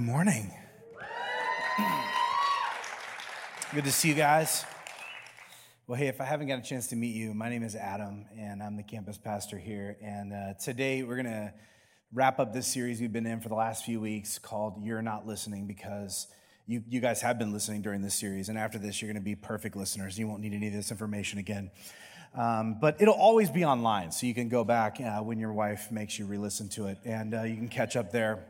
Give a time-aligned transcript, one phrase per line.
[0.00, 0.50] Good morning.
[3.74, 4.64] Good to see you guys.
[5.86, 8.24] Well, hey, if I haven't got a chance to meet you, my name is Adam,
[8.34, 9.98] and I'm the campus pastor here.
[10.00, 11.52] And uh, today we're going to
[12.14, 15.26] wrap up this series we've been in for the last few weeks called You're Not
[15.26, 16.28] Listening because
[16.66, 18.48] you, you guys have been listening during this series.
[18.48, 20.18] And after this, you're going to be perfect listeners.
[20.18, 21.70] You won't need any of this information again.
[22.34, 25.92] Um, but it'll always be online, so you can go back uh, when your wife
[25.92, 28.46] makes you re listen to it, and uh, you can catch up there.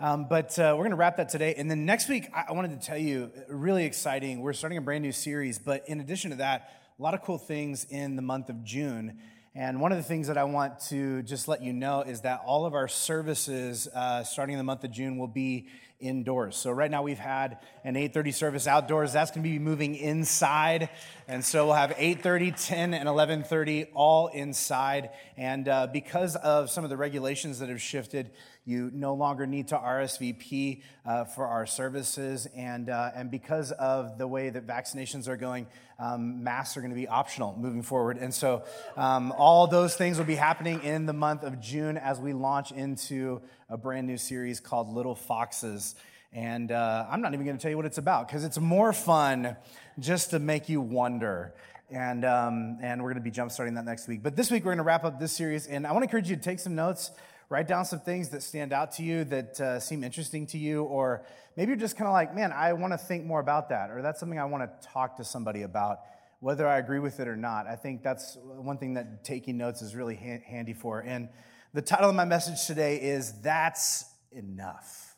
[0.00, 1.54] Um, but uh, we're going to wrap that today.
[1.56, 4.40] And then next week, I-, I wanted to tell you, really exciting.
[4.40, 5.58] We're starting a brand new series.
[5.58, 9.18] But in addition to that, a lot of cool things in the month of June.
[9.54, 12.42] And one of the things that I want to just let you know is that
[12.44, 15.68] all of our services uh, starting in the month of June will be
[16.00, 16.56] indoors.
[16.56, 19.12] So right now we've had an 8:30 service outdoors.
[19.12, 20.90] That's going to be moving inside,
[21.28, 25.10] and so we'll have 8:30, 10, and 11:30 all inside.
[25.36, 28.32] And uh, because of some of the regulations that have shifted,
[28.64, 32.46] you no longer need to RSVP uh, for our services.
[32.56, 35.66] And, uh, and because of the way that vaccinations are going,
[35.98, 38.16] um, masks are going to be optional moving forward.
[38.16, 38.64] And so
[38.96, 42.72] um, all those things will be happening in the month of June as we launch
[42.72, 45.94] into a brand new series called Little Foxes.
[46.32, 48.92] And uh, I'm not even going to tell you what it's about because it's more
[48.92, 49.56] fun
[50.00, 51.54] just to make you wonder.
[51.90, 54.22] And, um, and we're going to be jump starting that next week.
[54.22, 55.66] But this week, we're going to wrap up this series.
[55.66, 57.12] And I want to encourage you to take some notes
[57.54, 60.82] write down some things that stand out to you that uh, seem interesting to you,
[60.82, 61.24] or
[61.56, 64.02] maybe you're just kind of like, man, I want to think more about that, or
[64.02, 65.98] that's something I want to talk to somebody about,
[66.40, 67.68] whether I agree with it or not.
[67.68, 70.98] I think that's one thing that taking notes is really ha- handy for.
[70.98, 71.28] And
[71.72, 75.14] the title of my message today is That's Enough.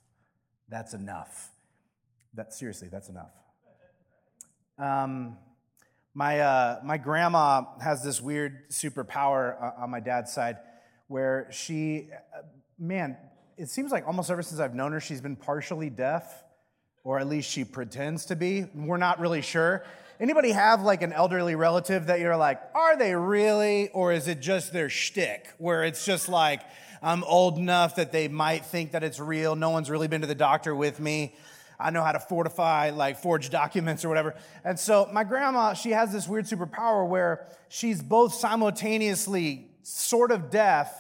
[0.69, 1.49] That's enough.
[2.35, 3.31] That, seriously, that's enough.
[4.79, 5.39] Um,
[6.13, 10.59] my, uh, my grandma has this weird superpower uh, on my dad's side
[11.09, 12.09] where she,
[12.79, 13.17] man,
[13.57, 16.45] it seems like almost ever since I've known her, she's been partially deaf,
[17.05, 18.67] or at least she pretends to be.
[18.75, 19.85] We're not really sure.
[20.19, 23.91] Anybody have like an elderly relative that you're like, are they really?
[23.91, 26.63] Or is it just their shtick, where it's just like,
[27.03, 29.55] I'm old enough that they might think that it's real.
[29.55, 31.35] No one's really been to the doctor with me.
[31.79, 34.35] I know how to fortify, like forge documents or whatever.
[34.65, 40.51] And so my grandma, she has this weird superpower where she's both simultaneously sort of
[40.51, 40.93] deaf,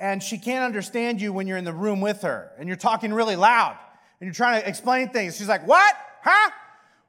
[0.00, 3.12] and she can't understand you when you're in the room with her and you're talking
[3.12, 3.76] really loud
[4.20, 5.36] and you're trying to explain things.
[5.36, 5.94] She's like, What?
[6.22, 6.50] Huh?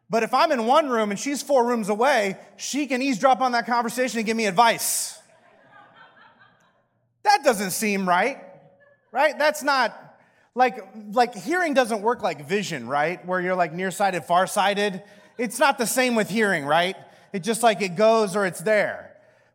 [0.09, 3.51] But if I'm in one room and she's four rooms away, she can eavesdrop on
[3.51, 5.19] that conversation and give me advice.
[7.23, 8.41] That doesn't seem right,
[9.11, 9.37] right?
[9.37, 10.17] That's not
[10.55, 10.79] like
[11.11, 13.23] like hearing doesn't work like vision, right?
[13.25, 15.03] Where you're like nearsighted, farsighted.
[15.37, 16.95] It's not the same with hearing, right?
[17.33, 19.08] It just like it goes or it's there.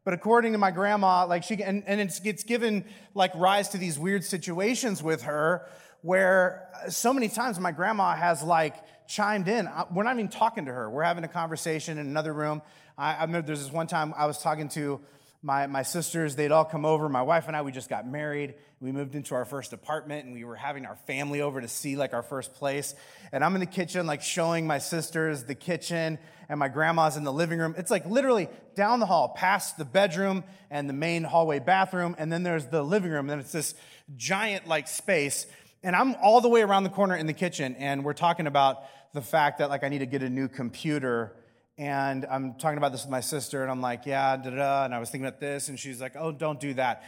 [0.05, 2.85] But according to my grandma, like she, and, and it's, it's given
[3.15, 5.67] like rise to these weird situations with her
[6.03, 8.77] where uh, so many times my grandma has like
[9.09, 9.69] chimed in.
[9.91, 10.91] We're not even talking to her.
[10.91, 12.61] We're having a conversation in another room.
[12.99, 15.01] I, I remember there's this one time I was talking to
[15.45, 17.07] my, my sisters, they'd all come over.
[17.07, 18.55] My wife and I, we just got married.
[18.81, 21.97] We moved into our first apartment and we were having our family over to see
[21.97, 22.95] like our first place.
[23.31, 26.19] And I'm in the kitchen, like showing my sisters the kitchen,
[26.49, 27.75] and my grandma's in the living room.
[27.77, 32.17] It's like literally down the hall, past the bedroom and the main hallway bathroom.
[32.19, 33.29] And then there's the living room.
[33.29, 33.75] And it's this
[34.17, 35.47] giant like space.
[35.83, 37.77] And I'm all the way around the corner in the kitchen.
[37.77, 41.37] And we're talking about the fact that like I need to get a new computer
[41.77, 44.85] and I'm talking about this with my sister, and I'm like, yeah, da da.
[44.85, 47.03] And I was thinking about this, and she's like, oh, don't do that.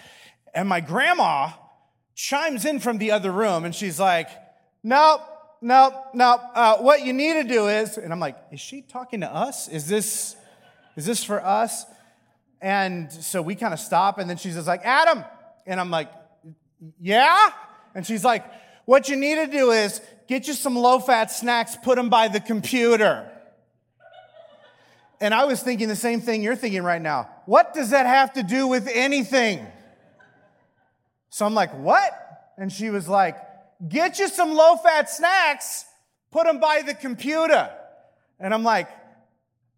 [0.54, 1.50] And my grandma
[2.14, 4.28] chimes in from the other room, and she's like,
[4.82, 5.20] nope,
[5.60, 6.40] nope, nope.
[6.54, 9.68] Uh, what you need to do is, and I'm like, is she talking to us?
[9.68, 10.34] Is this,
[10.96, 11.84] is this for us?
[12.60, 15.24] And so we kind of stop, and then she's just like, Adam.
[15.66, 16.10] And I'm like,
[17.00, 17.50] yeah?
[17.94, 18.44] And she's like,
[18.84, 22.28] what you need to do is get you some low fat snacks, put them by
[22.28, 23.30] the computer.
[25.20, 27.30] And I was thinking the same thing you're thinking right now.
[27.46, 29.66] What does that have to do with anything?
[31.30, 32.12] So I'm like, what?
[32.58, 33.36] And she was like,
[33.88, 35.84] get you some low fat snacks,
[36.30, 37.70] put them by the computer.
[38.38, 38.88] And I'm like,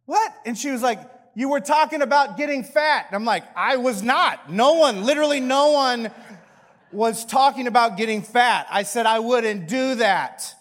[0.07, 0.33] what?
[0.45, 1.01] And she was like,
[1.35, 3.07] you were talking about getting fat.
[3.09, 4.51] And I'm like, I was not.
[4.51, 6.11] No one, literally no one
[6.91, 8.67] was talking about getting fat.
[8.71, 10.55] I said I wouldn't do that.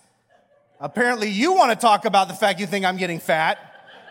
[0.80, 3.67] Apparently, you want to talk about the fact you think I'm getting fat.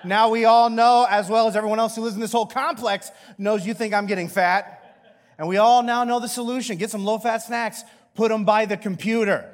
[0.07, 3.11] Now we all know, as well as everyone else who lives in this whole complex,
[3.39, 4.73] knows you think I'm getting fat.
[5.39, 6.77] And we all now know the solution.
[6.79, 7.83] Get some low fat snacks,
[8.15, 9.53] put them by the computer.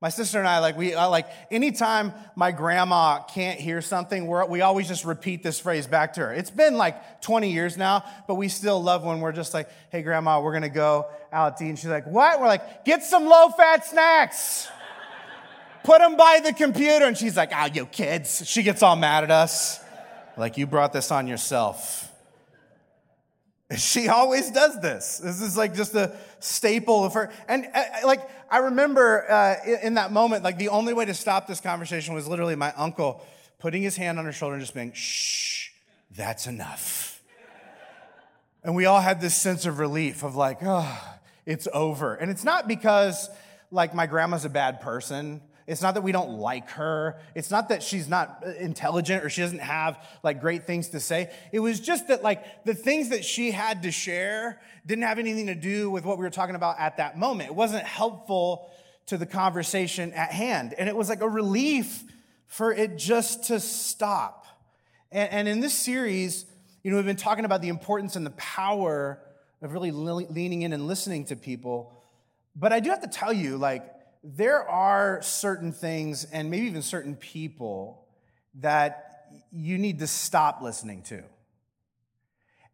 [0.00, 4.60] My sister and I, like, we, like, anytime my grandma can't hear something, we're, we
[4.60, 6.32] always just repeat this phrase back to her.
[6.32, 10.02] It's been like 20 years now, but we still love when we're just like, hey,
[10.02, 11.70] grandma, we're gonna go out to eat.
[11.70, 12.38] And she's like, what?
[12.38, 14.68] We're like, get some low fat snacks.
[15.84, 17.04] Put them by the computer.
[17.06, 18.42] And she's like, ah, oh, you kids.
[18.46, 19.80] She gets all mad at us.
[20.36, 22.08] Like, you brought this on yourself.
[23.76, 25.18] She always does this.
[25.18, 27.30] This is like just a staple of her.
[27.48, 28.20] And uh, like,
[28.50, 32.26] I remember uh, in that moment, like the only way to stop this conversation was
[32.26, 33.26] literally my uncle
[33.58, 35.68] putting his hand on her shoulder and just being, shh,
[36.16, 37.22] that's enough.
[38.64, 42.14] And we all had this sense of relief of like, oh, it's over.
[42.14, 43.28] And it's not because
[43.70, 47.20] like my grandma's a bad person it's not that we don't like her.
[47.34, 51.30] It's not that she's not intelligent or she doesn't have like great things to say.
[51.52, 55.48] It was just that like the things that she had to share didn't have anything
[55.48, 57.50] to do with what we were talking about at that moment.
[57.50, 58.70] It wasn't helpful
[59.06, 60.74] to the conversation at hand.
[60.78, 62.02] And it was like a relief
[62.46, 64.46] for it just to stop.
[65.12, 66.46] And, and in this series,
[66.82, 69.20] you know, we've been talking about the importance and the power
[69.60, 71.92] of really leaning in and listening to people.
[72.56, 73.84] But I do have to tell you, like,
[74.22, 78.06] there are certain things and maybe even certain people
[78.56, 79.08] that
[79.52, 81.22] you need to stop listening to.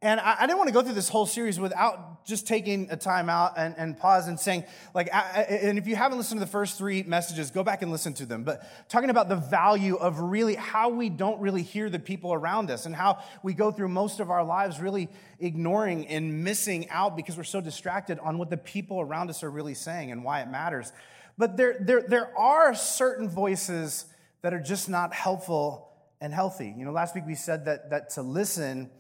[0.05, 2.97] And I, I, didn't want to go through this whole series without just taking a
[2.97, 6.45] time out and, and pause and saying, like, I, and if you haven't listened to
[6.45, 8.45] the first three messages, go back and listen to them.
[8.45, 12.71] But talking about the value of really how we don't really hear the people around
[12.71, 15.09] us and how we go through most of our lives really
[15.41, 19.51] ignoring and missing out because we're so distracted on what the people around us are
[19.51, 20.93] really saying and why it matters.
[21.37, 24.07] But there, there, there are certain voices
[24.43, 25.89] that are just not helpful
[26.21, 26.75] and healthy.
[26.77, 28.91] You know, last week we said that, that to listen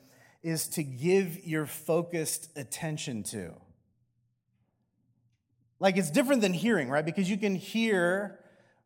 [0.42, 3.54] is to give your focused attention to.
[5.80, 7.04] Like it's different than hearing, right?
[7.04, 8.40] Because you can hear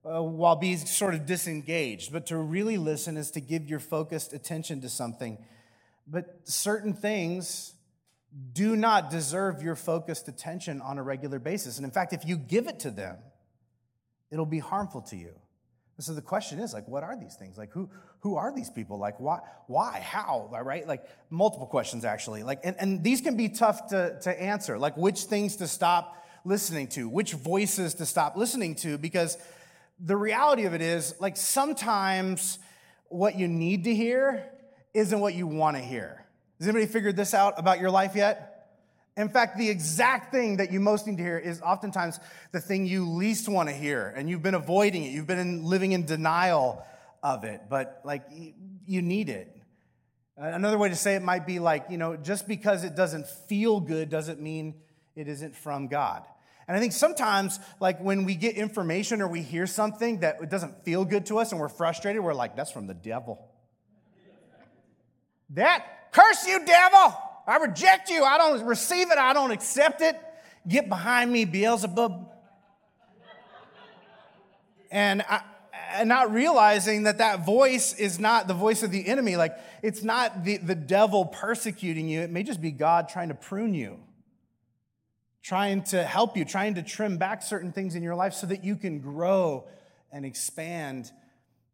[0.04, 4.32] uh, while being sort of disengaged, but to really listen is to give your focused
[4.32, 5.38] attention to something.
[6.06, 7.74] But certain things
[8.52, 11.76] do not deserve your focused attention on a regular basis.
[11.76, 13.16] And in fact, if you give it to them,
[14.30, 15.34] it'll be harmful to you.
[15.96, 17.58] And so the question is like, what are these things?
[17.58, 17.90] Like, who,
[18.20, 18.98] who are these people?
[18.98, 20.86] Like, why, why, how, right?
[20.86, 22.44] Like, multiple questions actually.
[22.44, 24.78] Like, and, and these can be tough to, to answer.
[24.78, 29.36] Like, which things to stop listening to, which voices to stop listening to, because
[29.98, 32.60] the reality of it is, like, sometimes
[33.08, 34.48] what you need to hear
[34.94, 36.24] isn't what you want to hear.
[36.60, 38.47] Has anybody figured this out about your life yet?
[39.18, 42.20] In fact, the exact thing that you most need to hear is oftentimes
[42.52, 45.08] the thing you least want to hear, and you've been avoiding it.
[45.08, 46.86] You've been in, living in denial
[47.20, 48.22] of it, but like
[48.86, 49.52] you need it.
[50.36, 53.80] Another way to say it might be like, you know, just because it doesn't feel
[53.80, 54.76] good doesn't mean
[55.16, 56.22] it isn't from God.
[56.68, 60.84] And I think sometimes, like when we get information or we hear something that doesn't
[60.84, 63.44] feel good to us and we're frustrated, we're like, that's from the devil.
[65.50, 67.16] That, curse you, devil!
[67.48, 68.22] I reject you.
[68.24, 69.16] I don't receive it.
[69.16, 70.20] I don't accept it.
[70.68, 72.28] Get behind me, Beelzebub.
[74.90, 75.40] And I,
[75.92, 79.36] and not realizing that that voice is not the voice of the enemy.
[79.36, 82.20] Like, it's not the, the devil persecuting you.
[82.20, 83.98] It may just be God trying to prune you,
[85.42, 88.62] trying to help you, trying to trim back certain things in your life so that
[88.62, 89.66] you can grow
[90.12, 91.10] and expand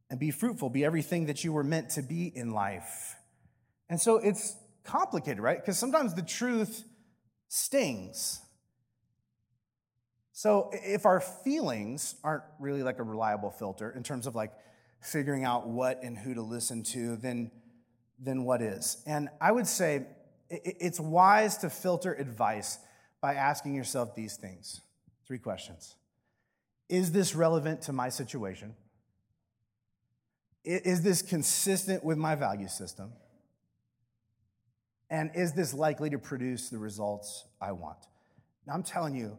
[0.09, 3.17] and be fruitful, be everything that you were meant to be in life.
[3.89, 5.59] And so it's complicated, right?
[5.59, 6.85] Because sometimes the truth
[7.49, 8.41] stings.
[10.33, 14.53] So if our feelings aren't really like a reliable filter in terms of like
[15.01, 17.51] figuring out what and who to listen to, then,
[18.19, 19.03] then what is?
[19.07, 20.07] And I would say
[20.51, 22.79] it's wise to filter advice
[23.21, 24.81] by asking yourself these things.
[25.27, 25.97] Three questions.
[26.89, 28.75] Is this relevant to my situation?
[30.65, 33.13] Is this consistent with my value system?
[35.15, 37.99] And is this likely to produce the results I want?
[38.67, 39.39] Now, I'm telling you,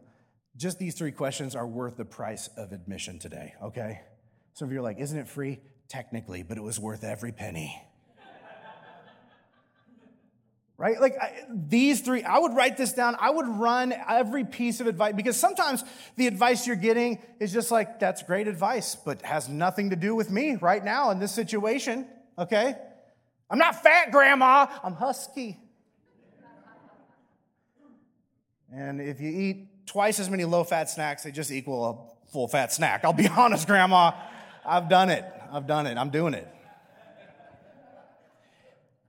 [0.56, 4.00] just these three questions are worth the price of admission today, okay?
[4.54, 5.60] Some of you are like, isn't it free?
[5.86, 7.78] Technically, but it was worth every penny.
[10.78, 10.98] right?
[10.98, 13.14] Like I, these three, I would write this down.
[13.20, 15.84] I would run every piece of advice because sometimes
[16.16, 20.14] the advice you're getting is just like, that's great advice, but has nothing to do
[20.14, 22.76] with me right now in this situation, okay?
[23.50, 25.60] I'm not fat, Grandma, I'm husky.
[28.76, 32.46] And if you eat twice as many low fat snacks, they just equal a full
[32.46, 33.04] fat snack.
[33.04, 34.12] I'll be honest, Grandma,
[34.66, 35.24] I've done it.
[35.50, 35.96] I've done it.
[35.96, 36.46] I'm doing it.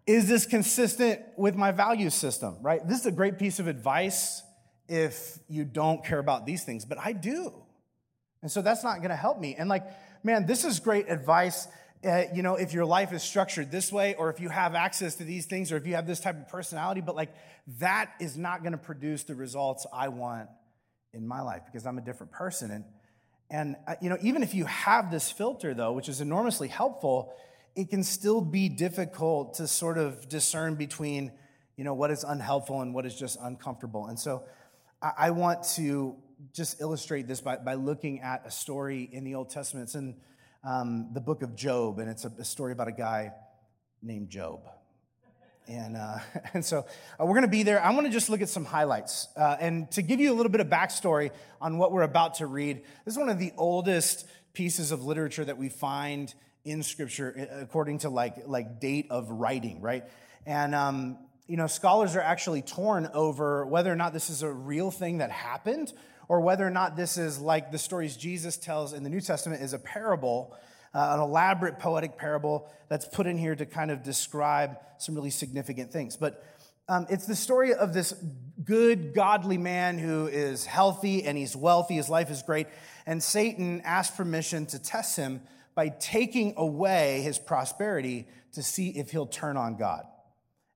[0.05, 2.87] Is this consistent with my value system, right?
[2.87, 4.41] This is a great piece of advice
[4.87, 7.51] if you don't care about these things, but I do.
[8.41, 9.55] And so that's not to help me.
[9.59, 9.83] And like,
[10.23, 11.67] man, this is great advice.
[12.05, 15.15] Uh, you know, if your life is structured this way, or if you have access
[15.15, 17.33] to these things, or if you have this type of personality, but like
[17.79, 20.47] that is not going to produce the results I want
[21.13, 22.69] in my life because I'm a different person.
[22.71, 22.85] And,
[23.49, 27.33] and uh, you know, even if you have this filter, though, which is enormously helpful,
[27.75, 31.31] it can still be difficult to sort of discern between,
[31.77, 34.05] you know, what is unhelpful and what is just uncomfortable.
[34.05, 34.43] And so
[35.01, 36.15] I, I want to
[36.53, 39.85] just illustrate this by, by looking at a story in the Old Testament.
[39.85, 40.15] It's in
[40.67, 43.31] um, the book of Job, and it's a, a, story about a guy
[44.01, 44.59] named Job.
[45.65, 46.17] And, uh,
[46.53, 47.81] and so uh, we're going to be there.
[47.81, 49.29] I want to just look at some highlights.
[49.37, 51.31] Uh, and to give you a little bit of backstory
[51.61, 55.45] on what we're about to read, this is one of the oldest pieces of literature
[55.45, 56.33] that we find
[56.65, 60.03] in Scripture according to like, like date of writing, right?
[60.45, 64.51] And um, you know, scholars are actually torn over whether or not this is a
[64.51, 65.93] real thing that happened
[66.27, 69.61] or whether or not this is like the stories Jesus tells in the New Testament
[69.61, 70.55] is a parable,
[70.93, 75.29] uh, an elaborate poetic parable that's put in here to kind of describe some really
[75.29, 76.17] significant things.
[76.17, 76.43] But
[76.89, 78.13] um, it's the story of this
[78.63, 82.67] good, godly man who is healthy and he's wealthy, his life is great,
[83.05, 85.41] and Satan asks permission to test him
[85.75, 90.05] by taking away his prosperity to see if he'll turn on God.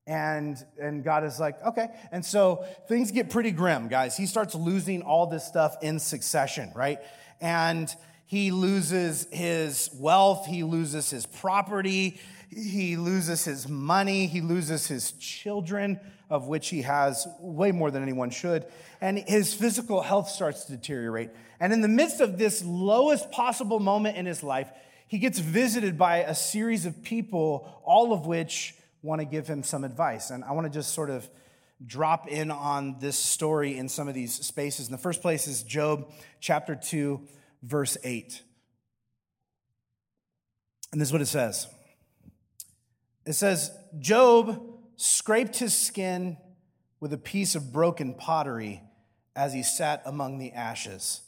[0.08, 1.88] And, and God is like, okay.
[2.12, 4.18] And so things get pretty grim, guys.
[4.18, 7.00] He starts losing all this stuff in succession, right?
[7.40, 7.94] And
[8.26, 15.12] he loses his wealth, he loses his property, he loses his money, he loses his
[15.14, 18.66] children, of which he has way more than anyone should.
[19.02, 21.32] And his physical health starts to deteriorate.
[21.60, 24.72] And in the midst of this lowest possible moment in his life,
[25.08, 29.64] he gets visited by a series of people, all of which want to give him
[29.64, 30.30] some advice.
[30.30, 31.30] And I want to just sort of
[31.86, 34.88] drop in on this story in some of these spaces.
[34.88, 37.22] In the first place is Job chapter 2,
[37.64, 38.42] verse 8.
[40.92, 41.68] And this is what it says
[43.26, 44.62] it says, Job
[44.96, 46.38] scraped his skin
[47.00, 48.82] with a piece of broken pottery
[49.36, 51.22] as he sat among the ashes.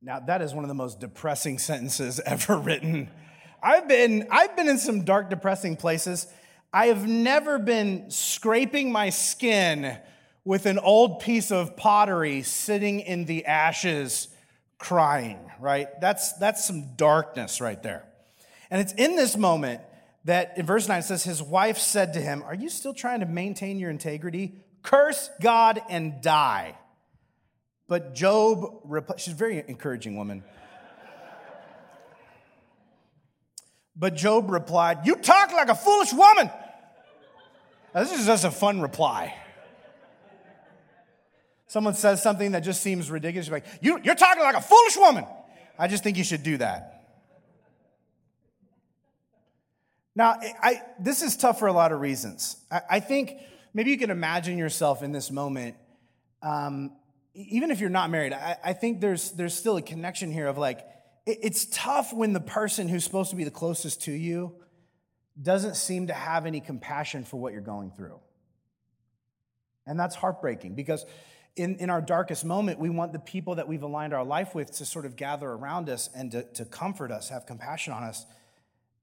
[0.00, 3.10] Now, that is one of the most depressing sentences ever written.
[3.62, 6.26] I've been, I've been in some dark, depressing places.
[6.74, 9.96] I have never been scraping my skin
[10.44, 14.26] with an old piece of pottery sitting in the ashes
[14.76, 15.86] crying, right?
[16.00, 18.04] That's, that's some darkness right there.
[18.72, 19.82] And it's in this moment
[20.24, 23.20] that in verse 9 it says, His wife said to him, Are you still trying
[23.20, 24.56] to maintain your integrity?
[24.82, 26.76] Curse God and die.
[27.86, 30.42] But Job, replied, she's a very encouraging woman.
[33.94, 36.50] But Job replied, You talk like a foolish woman.
[37.94, 39.34] This is just a fun reply.
[41.68, 43.46] Someone says something that just seems ridiculous.
[43.46, 45.26] You're like, you, you're talking like a foolish woman.
[45.78, 46.90] I just think you should do that.
[50.16, 52.56] Now, I, this is tough for a lot of reasons.
[52.70, 53.36] I, I think
[53.72, 55.76] maybe you can imagine yourself in this moment.
[56.42, 56.92] Um,
[57.34, 60.58] even if you're not married, I, I, think there's, there's still a connection here of
[60.58, 60.78] like,
[61.26, 64.54] it, it's tough when the person who's supposed to be the closest to you
[65.40, 68.18] doesn't seem to have any compassion for what you're going through.
[69.86, 71.04] And that's heartbreaking because
[71.56, 74.72] in, in our darkest moment, we want the people that we've aligned our life with
[74.78, 78.24] to sort of gather around us and to, to comfort us, have compassion on us.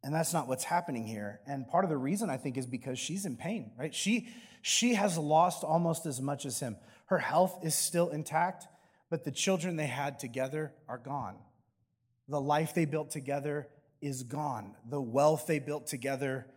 [0.03, 1.39] And that's not what's happening here.
[1.45, 3.93] And part of the reason I think is because she's in pain, right?
[3.93, 4.27] She,
[4.61, 6.77] she has lost almost as much as him.
[7.05, 8.67] Her health is still intact,
[9.09, 11.35] but the children they had together are gone.
[12.27, 13.67] The life they built together
[14.01, 14.75] is gone.
[14.89, 16.48] The wealth they built together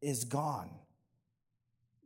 [0.00, 0.70] is gone.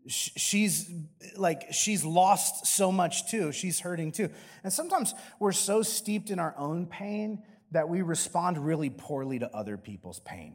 [0.07, 0.91] She's
[1.37, 3.53] like, she's lost so much too.
[3.53, 4.31] She's hurting too.
[4.65, 9.55] And sometimes we're so steeped in our own pain that we respond really poorly to
[9.55, 10.55] other people's pain.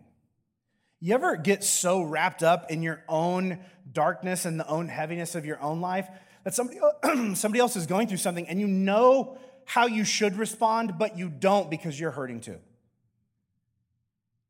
[0.99, 3.59] You ever get so wrapped up in your own
[3.91, 6.07] darkness and the own heaviness of your own life
[6.43, 6.79] that somebody,
[7.35, 11.29] somebody else is going through something and you know how you should respond, but you
[11.29, 12.57] don't because you're hurting too?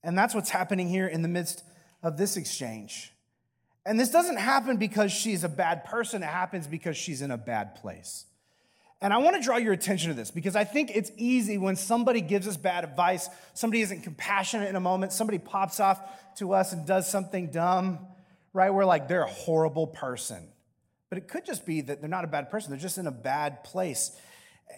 [0.04, 1.64] And that's what's happening here in the midst
[2.02, 3.14] of this exchange.
[3.86, 7.38] And this doesn't happen because she's a bad person, it happens because she's in a
[7.38, 8.26] bad place.
[9.02, 11.76] And I want to draw your attention to this because I think it's easy when
[11.76, 16.00] somebody gives us bad advice, somebody isn't compassionate in a moment, somebody pops off
[16.38, 18.00] to us and does something dumb,
[18.54, 18.74] right?
[18.74, 20.48] We're like, they're a horrible person.
[21.10, 23.12] But it could just be that they're not a bad person, they're just in a
[23.12, 24.18] bad place.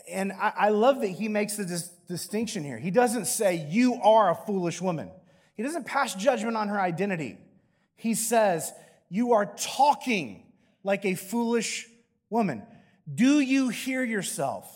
[0.09, 2.77] And I, I love that he makes the dis- distinction here.
[2.77, 5.11] He doesn't say, You are a foolish woman.
[5.55, 7.37] He doesn't pass judgment on her identity.
[7.95, 8.71] He says,
[9.09, 10.43] You are talking
[10.83, 11.87] like a foolish
[12.29, 12.63] woman.
[13.13, 14.75] Do you hear yourself?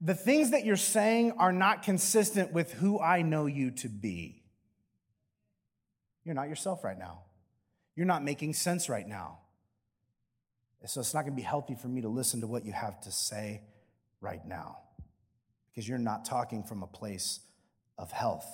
[0.00, 4.42] the things that you're saying are not consistent with who I know you to be.
[6.24, 7.22] You're not yourself right now.
[7.94, 9.38] You're not making sense right now.
[10.84, 13.00] So it's not going to be healthy for me to listen to what you have
[13.02, 13.62] to say
[14.20, 14.78] right now
[15.68, 17.40] because you're not talking from a place
[17.98, 18.46] of health.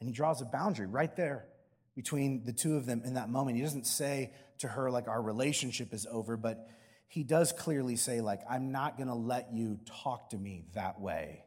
[0.00, 1.46] And he draws a boundary right there
[1.94, 3.56] between the two of them in that moment.
[3.56, 6.66] He doesn't say to her, like, our relationship is over, but
[7.08, 11.00] he does clearly say, like, I'm not going to let you talk to me that
[11.00, 11.44] way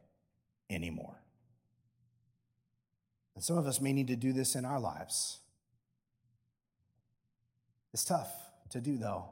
[0.70, 1.20] anymore.
[3.34, 5.38] And some of us may need to do this in our lives.
[7.92, 8.30] It's tough
[8.70, 9.30] to do, though.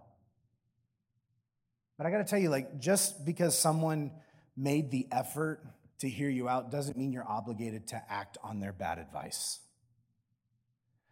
[1.96, 4.10] But I got to tell you, like, just because someone
[4.56, 5.60] made the effort
[6.00, 9.60] to hear you out doesn't mean you're obligated to act on their bad advice.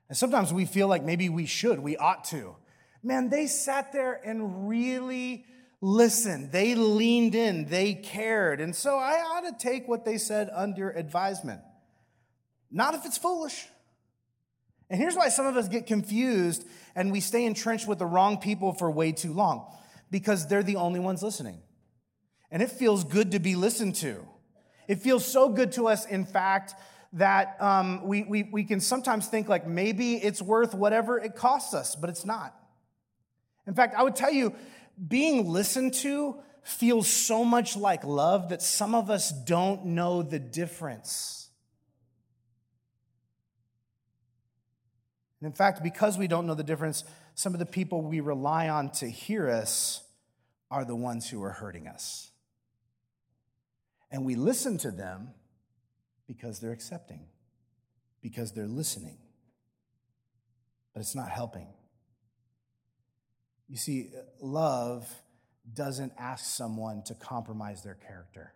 [0.08, 2.56] And sometimes we feel like maybe we should, we ought to.
[3.02, 5.44] Man, they sat there and really
[5.80, 6.50] listened.
[6.50, 8.60] They leaned in, they cared.
[8.60, 11.60] And so I ought to take what they said under advisement.
[12.70, 13.66] Not if it's foolish.
[14.90, 16.64] And here's why some of us get confused
[16.96, 19.72] and we stay entrenched with the wrong people for way too long
[20.10, 21.62] because they're the only ones listening.
[22.50, 24.26] And it feels good to be listened to.
[24.88, 26.74] It feels so good to us, in fact,
[27.12, 31.74] that um, we, we, we can sometimes think like maybe it's worth whatever it costs
[31.74, 32.54] us, but it's not.
[33.66, 34.54] In fact, I would tell you,
[35.08, 40.38] being listened to feels so much like love that some of us don't know the
[40.38, 41.48] difference.
[45.40, 47.04] And in fact, because we don't know the difference,
[47.34, 50.02] some of the people we rely on to hear us
[50.70, 52.29] are the ones who are hurting us.
[54.10, 55.28] And we listen to them
[56.26, 57.26] because they're accepting,
[58.22, 59.18] because they're listening.
[60.92, 61.68] But it's not helping.
[63.68, 65.08] You see, love
[65.72, 68.52] doesn't ask someone to compromise their character.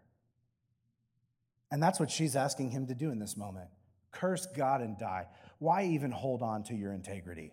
[1.71, 3.69] And that's what she's asking him to do in this moment
[4.15, 5.27] curse God and die.
[5.59, 7.53] Why even hold on to your integrity?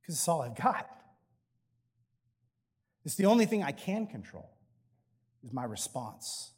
[0.00, 0.88] Because it's all I've got.
[3.04, 4.48] It's the only thing I can control
[5.42, 6.52] is my response,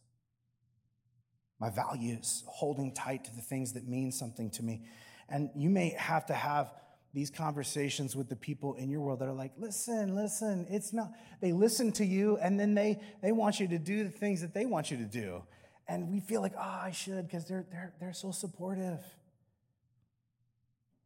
[1.61, 4.83] my values, holding tight to the things that mean something to me.
[5.29, 6.73] And you may have to have
[7.15, 11.13] these conversations with the people in your world that are like, listen, listen, it's not,
[11.41, 14.53] they listen to you and then they, they want you to do the things that
[14.53, 15.43] they want you to do.
[15.87, 18.99] And we feel like, oh, I should because they're, they're, they're so supportive.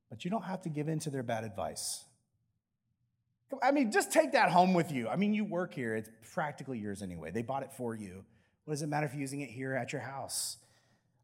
[0.08, 2.04] But you don't have to give in to their bad advice.
[3.62, 5.08] I mean, just take that home with you.
[5.08, 7.30] I mean, you work here, it's practically yours anyway.
[7.30, 8.24] They bought it for you.
[8.68, 10.58] What does it matter if you're using it here at your house?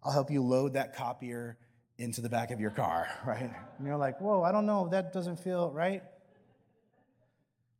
[0.02, 1.58] I'll help you load that copier
[1.98, 3.52] into the back of your car, right?
[3.76, 6.02] And you're like, whoa, I don't know, that doesn't feel right.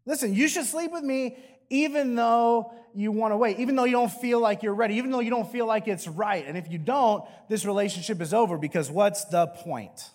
[0.05, 1.39] Listen, you should sleep with me
[1.71, 5.11] even though you want to wait, even though you don't feel like you're ready, even
[5.11, 6.45] though you don't feel like it's right.
[6.47, 10.11] And if you don't, this relationship is over because what's the point?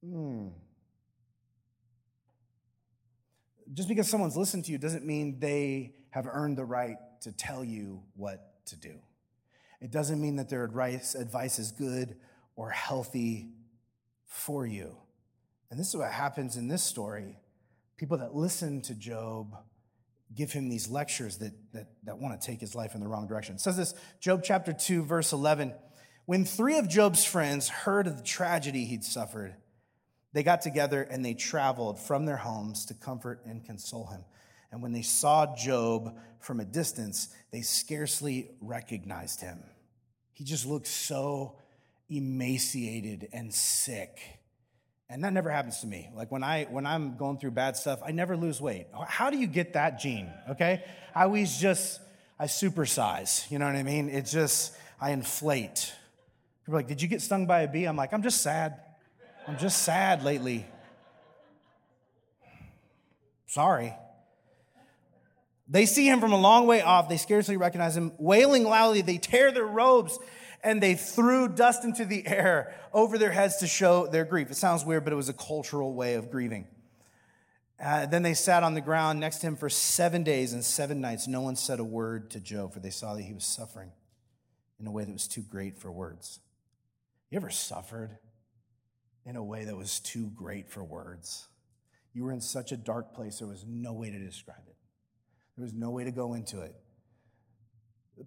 [0.00, 0.50] Hmm.
[3.72, 7.64] Just because someone's listened to you doesn't mean they have earned the right to tell
[7.64, 8.94] you what to do.
[9.80, 12.16] It doesn't mean that their advice, advice is good
[12.56, 13.50] or healthy
[14.26, 14.96] for you.
[15.70, 17.38] And this is what happens in this story.
[17.96, 19.56] People that listen to Job
[20.34, 23.26] give him these lectures that, that, that want to take his life in the wrong
[23.26, 23.56] direction.
[23.56, 25.74] It says this, Job chapter 2, verse 11.
[26.26, 29.54] When three of Job's friends heard of the tragedy he'd suffered,
[30.32, 34.24] they got together and they traveled from their homes to comfort and console him.
[34.74, 39.62] And when they saw Job from a distance, they scarcely recognized him.
[40.32, 41.58] He just looked so
[42.10, 44.18] emaciated and sick.
[45.08, 46.10] And that never happens to me.
[46.12, 48.88] Like when I when I'm going through bad stuff, I never lose weight.
[49.06, 50.28] How do you get that gene?
[50.50, 50.82] Okay?
[51.14, 52.00] I always just
[52.36, 53.48] I supersize.
[53.52, 54.08] You know what I mean?
[54.08, 55.92] It's just I inflate.
[56.64, 57.84] People are like, did you get stung by a bee?
[57.84, 58.80] I'm like, I'm just sad.
[59.46, 60.66] I'm just sad lately.
[63.46, 63.94] Sorry.
[65.66, 67.08] They see him from a long way off.
[67.08, 68.12] They scarcely recognize him.
[68.18, 70.18] Wailing loudly, they tear their robes
[70.62, 74.50] and they threw dust into the air over their heads to show their grief.
[74.50, 76.66] It sounds weird, but it was a cultural way of grieving.
[77.82, 81.00] Uh, then they sat on the ground next to him for seven days and seven
[81.00, 81.26] nights.
[81.28, 83.90] No one said a word to Job, for they saw that he was suffering
[84.80, 86.40] in a way that was too great for words.
[87.30, 88.16] You ever suffered
[89.26, 91.48] in a way that was too great for words.
[92.12, 94.76] You were in such a dark place, there was no way to describe it.
[95.56, 96.74] There was no way to go into it.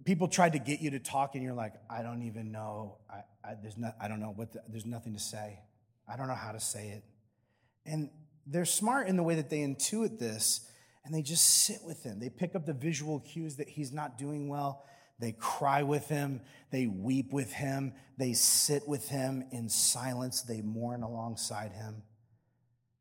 [0.06, 2.98] People tried to get you to talk, and you're like, I don't even know.
[3.10, 4.52] I, I there's I don't know what.
[4.52, 5.60] The, there's nothing to say.
[6.08, 7.04] I don't know how to say it.
[7.86, 8.10] And
[8.46, 10.70] they're smart in the way that they intuit this,
[11.06, 12.20] and they just sit with him.
[12.20, 14.84] They pick up the visual cues that he's not doing well.
[15.20, 20.62] They cry with him, they weep with him, they sit with him in silence, they
[20.62, 22.04] mourn alongside him.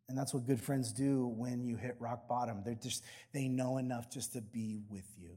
[0.09, 2.63] And that's what good friends do when you hit rock bottom.
[2.65, 5.31] They're just, they know enough just to be with you.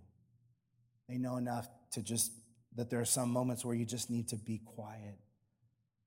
[1.08, 2.32] They know enough to just,
[2.75, 5.17] that there are some moments where you just need to be quiet.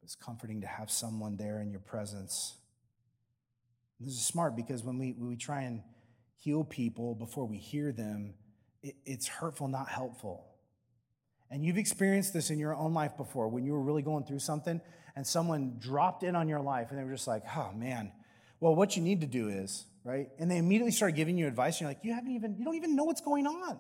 [0.03, 2.57] It's comforting to have someone there in your presence.
[3.99, 5.83] This is smart because when we, when we try and
[6.37, 8.35] heal people before we hear them,
[8.83, 10.47] it, it's hurtful, not helpful.
[11.51, 14.39] And you've experienced this in your own life before when you were really going through
[14.39, 14.81] something
[15.15, 18.11] and someone dropped in on your life and they were just like, oh man,
[18.63, 20.29] well, what you need to do is, right?
[20.39, 21.75] And they immediately start giving you advice.
[21.75, 23.79] And you're like, you haven't even, you don't even know what's going on.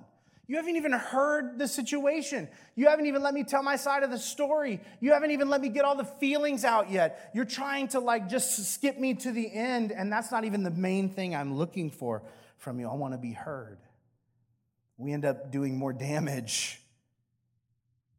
[0.49, 2.49] You haven't even heard the situation.
[2.75, 4.81] You haven't even let me tell my side of the story.
[5.01, 7.31] You haven't even let me get all the feelings out yet.
[7.35, 10.71] You're trying to like just skip me to the end, and that's not even the
[10.71, 12.25] main thing I'm looking for
[12.59, 12.88] from you.
[12.88, 13.79] I want to be heard.
[14.99, 16.83] We end up doing more damage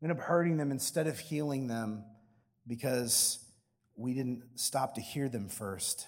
[0.03, 2.03] we end up hurting them instead of healing them
[2.67, 3.39] because
[3.95, 6.07] we didn't stop to hear them first.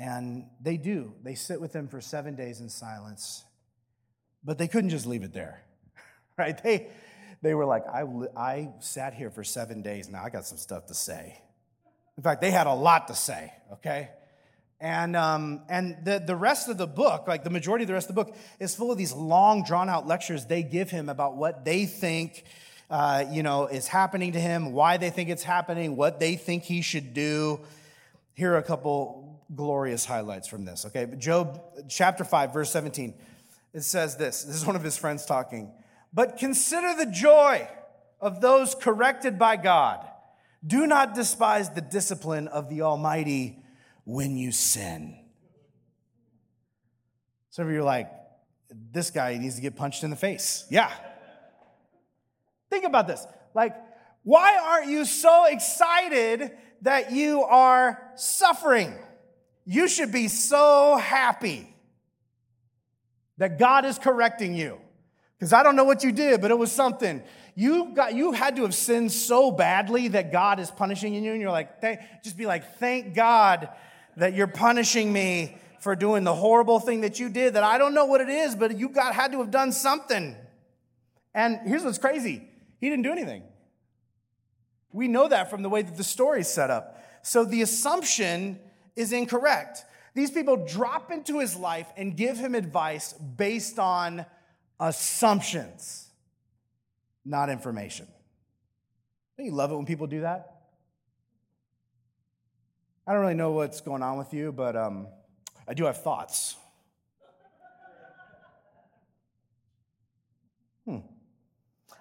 [0.00, 1.12] And they do.
[1.22, 3.44] They sit with them for seven days in silence.
[4.42, 5.62] But they couldn't just leave it there,
[6.38, 6.60] right?
[6.62, 6.88] They,
[7.42, 10.08] they were like, I, I sat here for seven days.
[10.08, 11.38] Now I got some stuff to say.
[12.16, 14.08] In fact, they had a lot to say, okay?
[14.80, 18.08] And, um, and the, the rest of the book, like the majority of the rest
[18.08, 21.36] of the book, is full of these long, drawn out lectures they give him about
[21.36, 22.44] what they think,
[22.88, 26.62] uh, you know, is happening to him, why they think it's happening, what they think
[26.62, 27.60] he should do.
[28.32, 29.19] Here are a couple
[29.54, 31.06] glorious highlights from this, okay?
[31.18, 33.14] Job chapter 5, verse 17.
[33.72, 35.72] It says this this is one of his friends talking.
[36.12, 37.68] But consider the joy
[38.20, 40.06] of those corrected by God.
[40.66, 43.62] Do not despise the discipline of the Almighty
[44.04, 45.16] when you sin.
[47.50, 48.10] Some of you are like,
[48.92, 50.66] this guy needs to get punched in the face.
[50.70, 50.90] Yeah.
[52.68, 53.26] Think about this.
[53.54, 53.74] Like,
[54.22, 58.94] why aren't you so excited that you are suffering?
[59.64, 61.74] You should be so happy
[63.38, 64.78] that God is correcting you.
[65.38, 67.22] Because I don't know what you did, but it was something.
[67.54, 71.40] You got you had to have sinned so badly that God is punishing you, and
[71.40, 73.70] you're like, thank, just be like, thank God
[74.16, 77.94] that you're punishing me for doing the horrible thing that you did that I don't
[77.94, 80.36] know what it is, but you got had to have done something.
[81.34, 82.46] And here's what's crazy.
[82.80, 83.42] He didn't do anything.
[84.92, 87.02] We know that from the way that the story is set up.
[87.22, 88.58] So the assumption
[89.00, 89.84] is incorrect.
[90.14, 94.26] These people drop into his life and give him advice based on
[94.78, 96.08] assumptions,
[97.24, 98.06] not information.
[99.36, 100.56] Don't you love it when people do that?
[103.06, 105.08] I don't really know what's going on with you, but um,
[105.66, 106.56] I do have thoughts.
[110.84, 110.98] Hmm.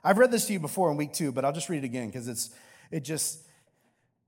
[0.04, 2.08] I've read this to you before in week two, but I'll just read it again
[2.08, 2.52] because it's
[2.92, 3.46] it just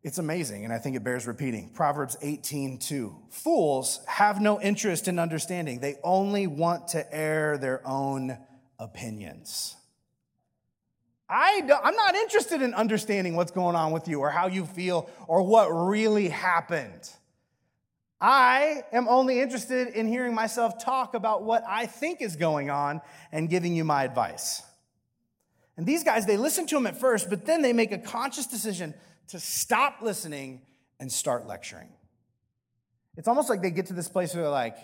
[0.03, 1.69] it's amazing, and I think it bears repeating.
[1.69, 3.15] Proverbs 18, 2.
[3.29, 5.79] Fools have no interest in understanding.
[5.79, 8.37] They only want to air their own
[8.79, 9.75] opinions.
[11.29, 15.09] I am not interested in understanding what's going on with you or how you feel
[15.27, 17.09] or what really happened.
[18.19, 23.01] I am only interested in hearing myself talk about what I think is going on
[23.31, 24.61] and giving you my advice.
[25.77, 28.45] And these guys, they listen to him at first, but then they make a conscious
[28.45, 28.93] decision
[29.31, 30.61] to stop listening
[30.99, 31.89] and start lecturing.
[33.17, 34.77] It's almost like they get to this place where they're like,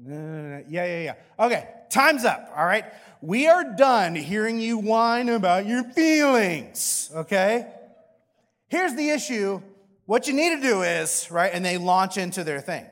[0.00, 1.14] yeah, yeah, yeah.
[1.38, 2.84] Okay, time's up, all right?
[3.20, 7.66] We are done hearing you whine about your feelings, okay?
[8.68, 9.60] Here's the issue.
[10.06, 11.50] What you need to do is, right?
[11.52, 12.86] And they launch into their thing.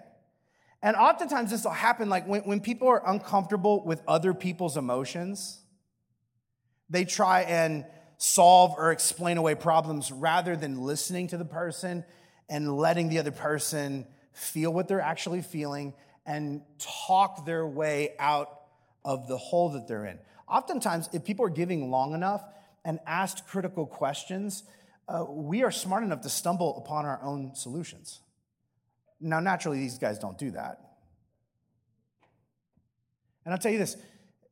[0.82, 5.60] And oftentimes this will happen like when, when people are uncomfortable with other people's emotions,
[6.90, 7.84] they try and
[8.18, 12.04] solve or explain away problems rather than listening to the person
[12.48, 18.60] and letting the other person feel what they're actually feeling and talk their way out
[19.04, 20.18] of the hole that they're in.
[20.48, 22.44] Oftentimes, if people are giving long enough
[22.84, 24.64] and asked critical questions,
[25.08, 28.20] uh, we are smart enough to stumble upon our own solutions.
[29.20, 30.80] Now, naturally, these guys don't do that.
[33.44, 33.96] And I'll tell you this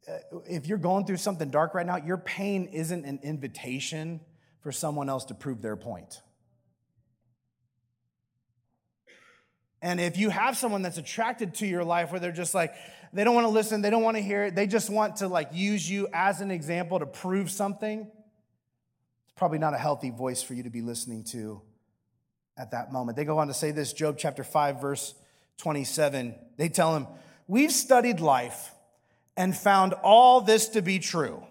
[0.09, 4.21] Uh, if you're going through something dark right now, your pain isn't an invitation
[4.61, 6.21] for someone else to prove their point.
[9.81, 12.75] And if you have someone that's attracted to your life where they're just like,
[13.13, 15.29] they don't want to listen, they don't want to hear it, they just want to
[15.29, 20.43] like use you as an example to prove something, it's probably not a healthy voice
[20.43, 21.61] for you to be listening to
[22.57, 23.17] at that moment.
[23.17, 25.15] They go on to say this, Job chapter 5, verse
[25.59, 26.35] 27.
[26.57, 27.07] They tell him,
[27.47, 28.74] We've studied life
[29.37, 31.43] and found all this to be true.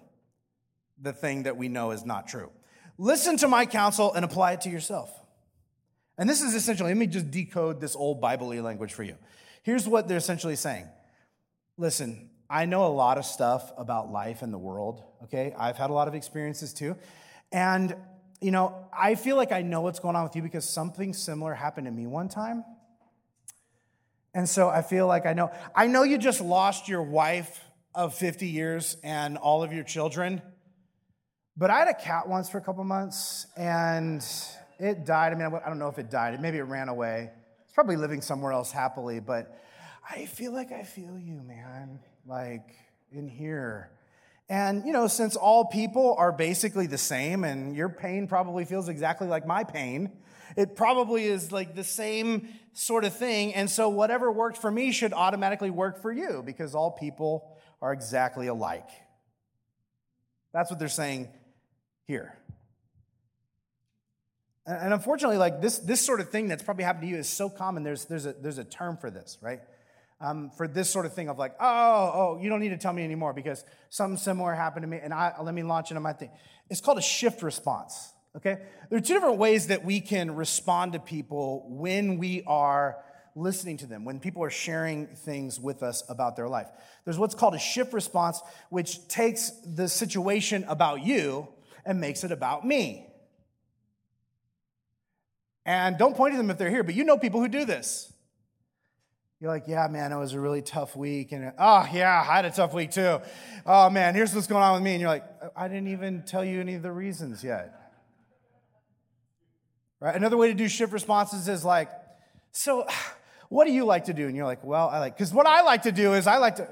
[1.02, 2.50] the thing that we know is not true.
[2.98, 5.12] Listen to my counsel and apply it to yourself.
[6.18, 9.18] And this is essentially, let me just decode this old Bible language for you.
[9.64, 10.88] Here's what they're essentially saying
[11.78, 15.54] Listen, I know a lot of stuff about life and the world, okay?
[15.58, 16.96] I've had a lot of experiences too.
[17.52, 17.96] And,
[18.42, 21.54] you know, I feel like I know what's going on with you because something similar
[21.54, 22.64] happened to me one time.
[24.36, 25.52] And so I feel like I know.
[25.76, 27.60] I know you just lost your wife
[27.96, 30.42] of 50 years and all of your children.
[31.56, 34.26] But I had a cat once for a couple months and
[34.80, 35.34] it died.
[35.34, 36.42] I mean, I don't know if it died.
[36.42, 37.30] Maybe it ran away.
[37.66, 39.60] It's probably living somewhere else happily, but
[40.10, 42.76] I feel like I feel you, man, like
[43.12, 43.92] in here.
[44.50, 48.90] And, you know, since all people are basically the same and your pain probably feels
[48.90, 50.12] exactly like my pain,
[50.58, 53.54] it probably is like the same sort of thing.
[53.54, 57.53] And so whatever worked for me should automatically work for you because all people
[57.84, 58.88] are exactly alike.
[60.54, 61.28] That's what they're saying
[62.06, 62.34] here.
[64.66, 67.50] And unfortunately, like this, this sort of thing that's probably happened to you is so
[67.50, 67.84] common.
[67.84, 69.60] There's, there's, a, there's a term for this, right?
[70.22, 72.94] Um, for this sort of thing of like, oh, oh, you don't need to tell
[72.94, 76.14] me anymore because something similar happened to me, and I, let me launch into my
[76.14, 76.32] thing.
[76.70, 78.14] It's called a shift response.
[78.38, 83.04] Okay, there are two different ways that we can respond to people when we are
[83.36, 86.68] listening to them, when people are sharing things with us about their life.
[87.06, 91.48] There's what's called a shift response, which takes the situation about you
[91.86, 93.08] and makes it about me.
[95.66, 98.12] And don't point to them if they're here, but you know people who do this.
[99.40, 101.34] You're like, yeah, man, it was a really tough week.
[101.34, 103.20] And oh, yeah, I had a tough week too.
[103.66, 104.92] Oh, man, here's what's going on with me.
[104.92, 107.74] And you're like, I didn't even tell you any of the reasons yet.
[110.00, 110.16] Right?
[110.16, 111.90] Another way to do shift responses is like,
[112.52, 112.86] so
[113.54, 114.26] what do you like to do?
[114.28, 116.56] And you're like, well, I like, because what I like to do is I like
[116.56, 116.68] to.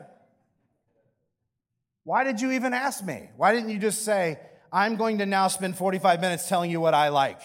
[2.03, 3.29] Why did you even ask me?
[3.37, 4.39] Why didn't you just say,
[4.73, 7.39] I'm going to now spend 45 minutes telling you what I like?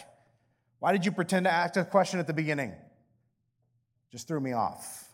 [0.78, 2.72] Why did you pretend to ask a question at the beginning?
[4.10, 5.04] Just threw me off.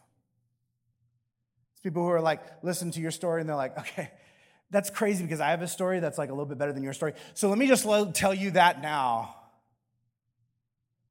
[1.72, 4.12] It's people who are like, listen to your story, and they're like, okay,
[4.70, 6.92] that's crazy because I have a story that's like a little bit better than your
[6.92, 7.14] story.
[7.34, 9.34] So let me just tell you that now.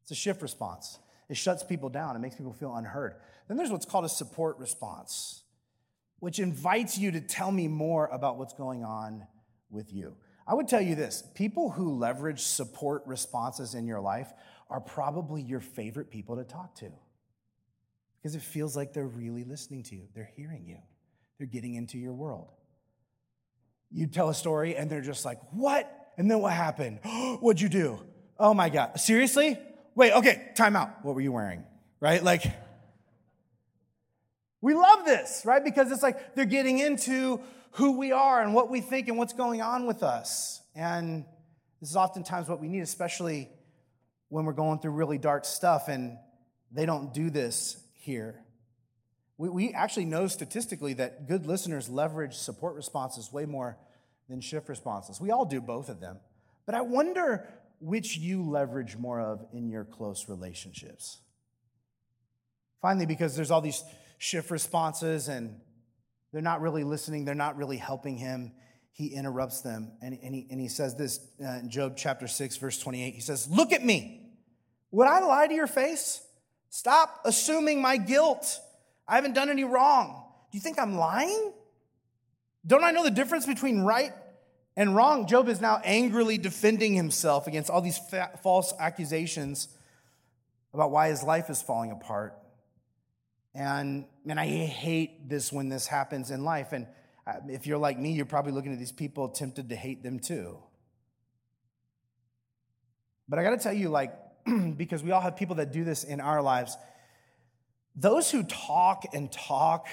[0.04, 0.98] It's a shift response.
[1.32, 3.16] It shuts people down, it makes people feel unheard.
[3.48, 5.44] Then there's what's called a support response,
[6.20, 9.26] which invites you to tell me more about what's going on
[9.70, 10.18] with you.
[10.46, 14.34] I would tell you this people who leverage support responses in your life
[14.70, 16.92] are probably your favorite people to talk to
[18.18, 20.80] because it feels like they're really listening to you, they're hearing you,
[21.38, 22.52] they're getting into your world.
[23.90, 25.90] You tell a story and they're just like, What?
[26.18, 27.00] And then what happened?
[27.40, 28.02] What'd you do?
[28.38, 29.00] Oh my God.
[29.00, 29.58] Seriously?
[29.96, 31.04] Wait, okay, time out.
[31.04, 31.64] What were you wearing?
[32.00, 32.24] Right?
[32.24, 32.44] Like,
[34.62, 35.64] we love this, right?
[35.64, 39.34] Because it's like they're getting into who we are and what we think and what's
[39.34, 40.62] going on with us.
[40.76, 41.26] And
[41.80, 43.50] this is oftentimes what we need, especially
[44.30, 46.18] when we're going through really dark stuff, and
[46.72, 48.40] they don't do this here.
[49.38, 53.78] We, we actually know statistically that good listeners leverage support responses way more
[54.30, 55.20] than shift responses.
[55.20, 56.20] We all do both of them.
[56.66, 57.50] But I wonder
[57.82, 61.18] which you leverage more of in your close relationships.
[62.82, 63.84] Finally, because there's all these
[64.18, 65.60] shift responses and
[66.32, 68.54] they're not really listening, they're not really helping him.
[68.92, 72.58] He interrupts them and, and, he, and he says this uh, in Job chapter 6,
[72.58, 73.14] verse 28.
[73.16, 74.32] He says, Look at me.
[74.92, 76.22] Would I lie to your face?
[76.70, 78.60] Stop assuming my guilt.
[79.08, 80.24] I haven't done any wrong.
[80.52, 81.54] Do you think I'm lying?
[82.66, 84.14] Don't I know the difference between right
[84.76, 85.28] and wrong?
[85.28, 89.68] Job is now angrily defending himself against all these fa- false accusations
[90.74, 92.38] about why his life is falling apart.
[93.54, 96.72] And man, I hate this when this happens in life.
[96.72, 96.88] And
[97.28, 100.20] uh, if you're like me, you're probably looking at these people tempted to hate them
[100.20, 100.58] too.
[103.28, 104.14] But I got to tell you, like,
[104.78, 106.78] because we all have people that do this in our lives,
[107.96, 109.88] those who talk and talk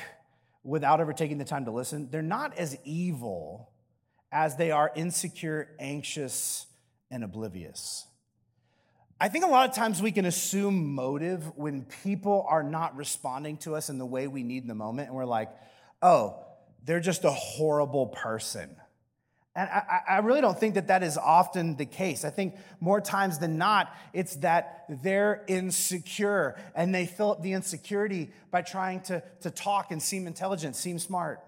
[0.62, 3.70] without ever taking the time to listen, they're not as evil
[4.30, 6.66] as they are insecure, anxious,
[7.10, 8.06] and oblivious.
[9.20, 13.56] I think a lot of times we can assume motive when people are not responding
[13.58, 15.50] to us in the way we need in the moment, and we're like,
[16.02, 16.44] oh,
[16.84, 18.76] they're just a horrible person.
[19.56, 22.24] And I, I, really don't think that that is often the case.
[22.24, 27.54] I think more times than not, it's that they're insecure and they fill up the
[27.54, 31.40] insecurity by trying to, to talk and seem intelligent, seem smart.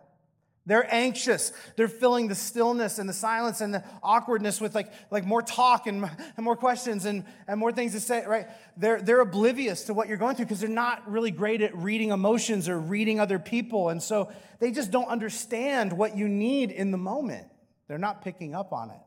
[0.71, 1.53] They're anxious.
[1.75, 5.89] They're filling the stillness and the silence and the awkwardness with like, like more talk
[5.89, 8.47] and, and more questions and, and more things to say, right?
[8.77, 12.11] They're, they're oblivious to what you're going through because they're not really great at reading
[12.13, 13.89] emotions or reading other people.
[13.89, 14.31] And so
[14.61, 17.49] they just don't understand what you need in the moment.
[17.89, 19.01] They're not picking up on it.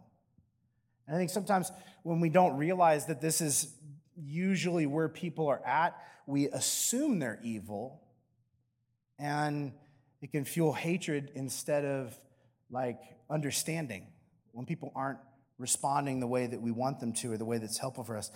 [1.07, 1.71] And I think sometimes
[2.01, 3.73] when we don't realize that this is
[4.21, 5.97] usually where people are at,
[6.27, 8.01] we assume they're evil
[9.17, 9.71] and
[10.23, 12.17] it can fuel hatred instead of
[12.71, 12.97] like
[13.29, 14.07] understanding
[14.53, 15.19] when people aren't
[15.57, 18.31] responding the way that we want them to or the way that's helpful for us.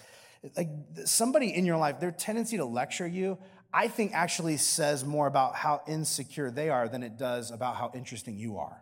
[0.58, 0.68] Like
[1.06, 3.38] somebody in your life, their tendency to lecture you,
[3.74, 7.92] I think actually says more about how insecure they are than it does about how
[7.96, 8.82] interesting you are.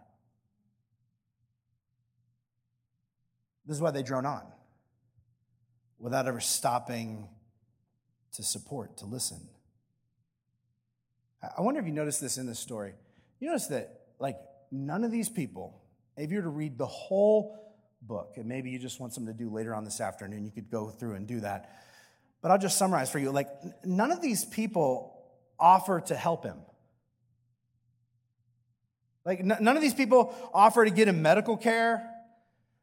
[3.67, 4.43] This is why they drone on
[5.99, 7.29] without ever stopping
[8.33, 9.47] to support, to listen.
[11.41, 12.93] I wonder if you notice this in this story.
[13.39, 14.37] You notice that, like,
[14.71, 15.81] none of these people,
[16.17, 17.57] if you were to read the whole
[18.01, 20.69] book, and maybe you just want something to do later on this afternoon, you could
[20.71, 21.69] go through and do that.
[22.41, 23.31] But I'll just summarize for you.
[23.31, 23.49] Like,
[23.83, 25.23] none of these people
[25.59, 26.57] offer to help him.
[29.25, 32.07] Like, none of these people offer to get him medical care.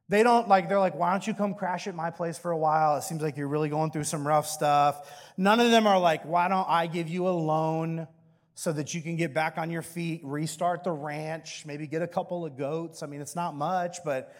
[0.08, 2.58] They don't like, they're like, why don't you come crash at my place for a
[2.58, 2.96] while?
[2.96, 5.08] It seems like you're really going through some rough stuff.
[5.36, 8.08] None of them are like, why don't I give you a loan
[8.54, 12.06] so that you can get back on your feet, restart the ranch, maybe get a
[12.06, 13.02] couple of goats?
[13.02, 14.34] I mean, it's not much, but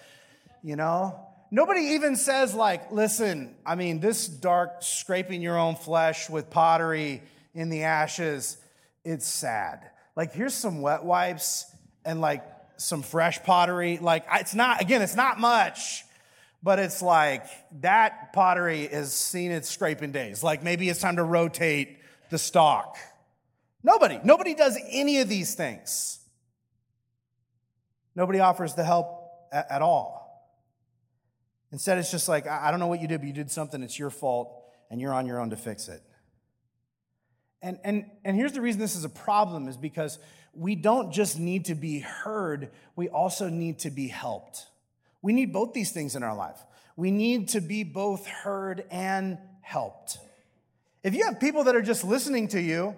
[0.62, 1.18] you know,
[1.50, 7.22] nobody even says, like, listen, I mean, this dark scraping your own flesh with pottery
[7.54, 8.58] in the ashes,
[9.04, 9.90] it's sad.
[10.14, 11.66] Like, here's some wet wipes
[12.04, 12.44] and like
[12.76, 13.98] some fresh pottery.
[13.98, 16.04] Like, it's not, again, it's not much,
[16.62, 17.44] but it's like
[17.80, 20.42] that pottery has seen its scraping days.
[20.42, 21.98] Like, maybe it's time to rotate
[22.30, 22.96] the stock.
[23.82, 26.20] Nobody, nobody does any of these things.
[28.14, 30.22] Nobody offers the help at, at all.
[31.72, 33.98] Instead, it's just like, I don't know what you did, but you did something, it's
[33.98, 36.02] your fault, and you're on your own to fix it.
[37.62, 40.18] And, and, and here's the reason this is a problem is because
[40.52, 44.66] we don't just need to be heard, we also need to be helped.
[45.22, 46.58] We need both these things in our life.
[46.96, 50.18] We need to be both heard and helped.
[51.02, 52.94] If you have people that are just listening to you,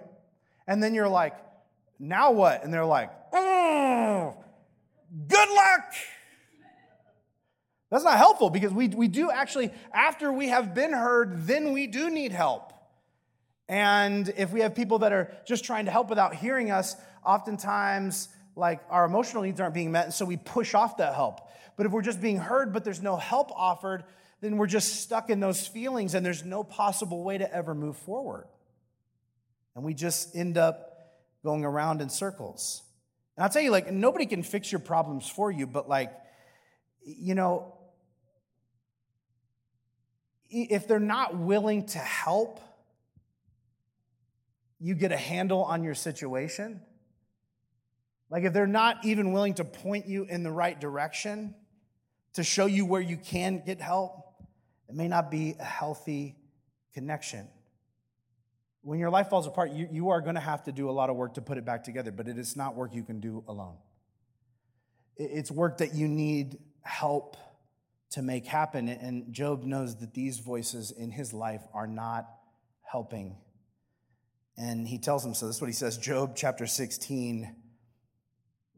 [0.67, 1.35] and then you're like,
[1.99, 2.63] now what?
[2.63, 4.35] And they're like, oh,
[5.27, 5.93] good luck.
[7.91, 11.87] That's not helpful because we, we do actually, after we have been heard, then we
[11.87, 12.73] do need help.
[13.67, 18.29] And if we have people that are just trying to help without hearing us, oftentimes
[18.55, 21.41] like our emotional needs aren't being met, and so we push off that help.
[21.77, 24.03] But if we're just being heard, but there's no help offered,
[24.41, 27.97] then we're just stuck in those feelings and there's no possible way to ever move
[27.97, 28.45] forward.
[29.75, 30.91] And we just end up
[31.43, 32.81] going around in circles.
[33.35, 36.11] And I'll tell you, like, nobody can fix your problems for you, but like,
[37.03, 37.75] you know,
[40.49, 42.59] if they're not willing to help,
[44.79, 46.81] you get a handle on your situation.
[48.29, 51.55] Like if they're not even willing to point you in the right direction,
[52.33, 54.25] to show you where you can get help,
[54.89, 56.35] it may not be a healthy
[56.93, 57.47] connection.
[58.85, 61.09] When your life falls apart, you, you are going to have to do a lot
[61.09, 63.43] of work to put it back together, but it is not work you can do
[63.47, 63.77] alone.
[65.17, 67.35] It's work that you need help
[68.11, 68.87] to make happen.
[68.87, 72.27] And Job knows that these voices in his life are not
[72.83, 73.37] helping.
[74.55, 75.47] And he tells him so.
[75.47, 77.55] This is what he says Job chapter 16,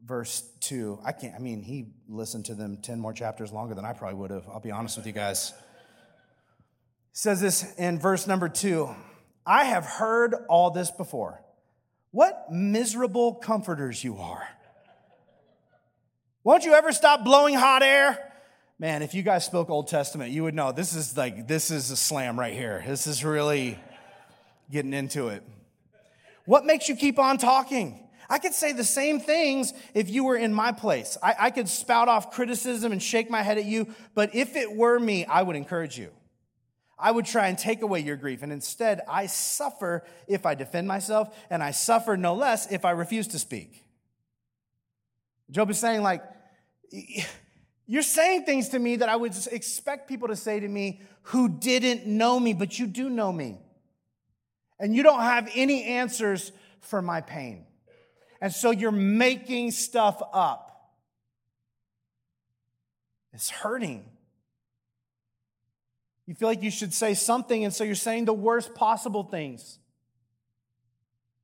[0.06, 1.00] verse 2.
[1.04, 4.18] I can't, I mean, he listened to them 10 more chapters longer than I probably
[4.18, 4.48] would have.
[4.48, 5.50] I'll be honest with you guys.
[7.10, 8.88] He says this in verse number 2
[9.48, 11.42] I have heard all this before.
[12.12, 14.46] What miserable comforters you are.
[16.44, 18.28] Won't you ever stop blowing hot air?
[18.78, 21.90] man, if you guys spoke Old Testament, you would know this is like, this is
[21.90, 22.82] a slam right here.
[22.86, 23.78] This is really
[24.70, 25.42] getting into it.
[26.44, 27.98] What makes you keep on talking?
[28.30, 31.16] I could say the same things if you were in my place.
[31.22, 34.76] I, I, could spout off criticism and shake my head at you, but if it
[34.76, 36.10] were me, I would encourage you.
[36.98, 40.88] I would try and take away your grief, and instead, I suffer if I defend
[40.88, 43.84] myself, and I suffer no less if I refuse to speak.
[45.50, 46.22] Job is saying, like,
[47.86, 51.48] you're saying things to me that I would expect people to say to me who
[51.48, 53.58] didn't know me, but you do know me.
[54.80, 57.64] And you don't have any answers for my pain.
[58.40, 60.64] And so you're making stuff up.
[63.32, 64.04] It's hurting.
[66.28, 69.78] You feel like you should say something, and so you're saying the worst possible things.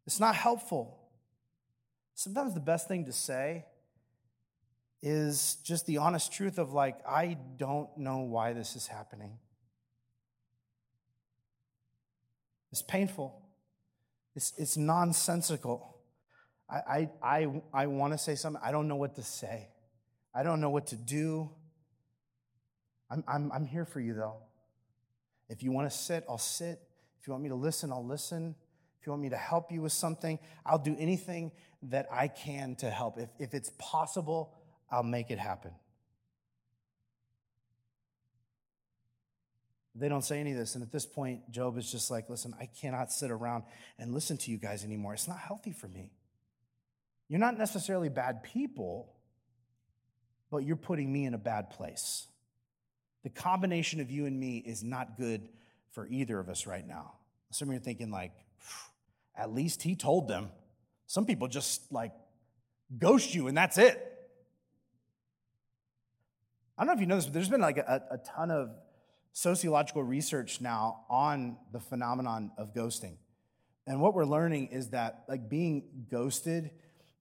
[0.06, 0.98] It's not helpful.
[2.14, 3.64] Sometimes the best thing to say
[5.00, 9.38] is just the honest truth of like, I don't know why this is happening.
[12.70, 13.40] It's painful,
[14.36, 15.96] it's, it's nonsensical.
[16.68, 19.68] I, I, I, I want to say something, I don't know what to say.
[20.34, 21.48] I don't know what to do.
[23.10, 24.42] I'm, I'm, I'm here for you, though.
[25.48, 26.80] If you want to sit, I'll sit.
[27.20, 28.54] If you want me to listen, I'll listen.
[29.00, 31.52] If you want me to help you with something, I'll do anything
[31.84, 33.18] that I can to help.
[33.18, 34.54] If, if it's possible,
[34.90, 35.72] I'll make it happen.
[39.94, 40.74] They don't say any of this.
[40.74, 43.64] And at this point, Job is just like, listen, I cannot sit around
[43.98, 45.14] and listen to you guys anymore.
[45.14, 46.10] It's not healthy for me.
[47.28, 49.12] You're not necessarily bad people,
[50.50, 52.26] but you're putting me in a bad place.
[53.24, 55.48] The combination of you and me is not good
[55.90, 57.14] for either of us right now.
[57.50, 58.32] Some of you are thinking, like,
[59.36, 60.50] at least he told them.
[61.06, 62.12] Some people just like
[62.98, 64.10] ghost you and that's it.
[66.76, 68.70] I don't know if you know this, but there's been like a, a ton of
[69.32, 73.16] sociological research now on the phenomenon of ghosting.
[73.86, 76.70] And what we're learning is that like being ghosted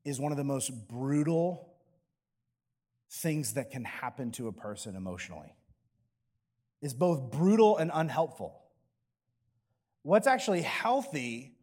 [0.05, 1.69] is one of the most brutal
[3.09, 5.53] things that can happen to a person emotionally.
[6.83, 8.61] Is both brutal and unhelpful.
[10.01, 11.55] What's actually healthy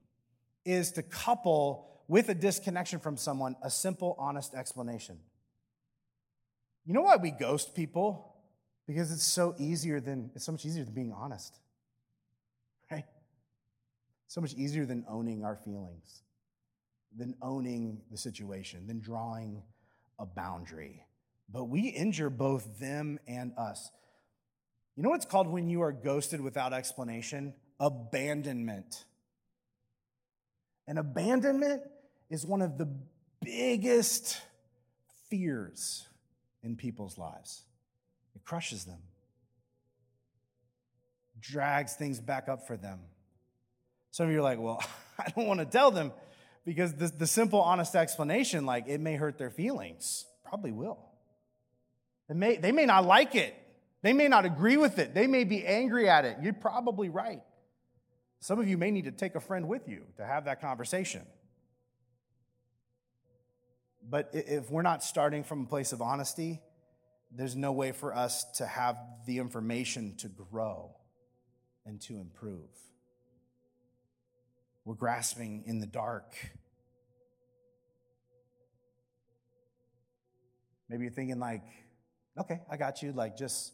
[0.64, 5.18] is to couple with a disconnection from someone a simple, honest explanation.
[6.86, 8.34] You know why we ghost people?
[8.86, 11.54] Because it's so easier than it's so much easier than being honest.
[12.90, 13.04] Right?
[14.26, 16.22] So much easier than owning our feelings,
[17.14, 19.62] than owning the situation, than drawing
[20.18, 21.04] a boundary.
[21.52, 23.90] But we injure both them and us.
[24.96, 27.54] You know what's called when you are ghosted without explanation?
[27.78, 29.04] Abandonment.
[30.86, 31.82] And abandonment
[32.28, 32.88] is one of the
[33.42, 34.40] biggest
[35.28, 36.08] fears
[36.62, 37.62] in people's lives.
[38.34, 38.98] It crushes them,
[41.40, 43.00] drags things back up for them.
[44.10, 44.82] Some of you are like, well,
[45.18, 46.12] I don't want to tell them
[46.64, 50.26] because the, the simple, honest explanation, like, it may hurt their feelings.
[50.44, 50.98] Probably will.
[52.28, 53.54] They may, they may not like it.
[54.02, 55.14] They may not agree with it.
[55.14, 56.38] They may be angry at it.
[56.42, 57.42] You're probably right.
[58.40, 61.26] Some of you may need to take a friend with you to have that conversation.
[64.08, 66.62] But if we're not starting from a place of honesty,
[67.30, 68.96] there's no way for us to have
[69.26, 70.96] the information to grow
[71.84, 72.70] and to improve.
[74.84, 76.34] We're grasping in the dark.
[80.88, 81.62] Maybe you're thinking, like,
[82.36, 83.12] okay, I got you.
[83.12, 83.72] Like, just,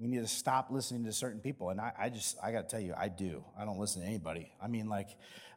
[0.00, 1.68] we need to stop listening to certain people.
[1.68, 3.44] And I, I just, I got to tell you, I do.
[3.58, 4.50] I don't listen to anybody.
[4.60, 5.08] I mean, like,